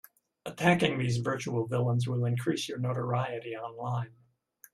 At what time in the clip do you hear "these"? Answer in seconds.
0.97-1.17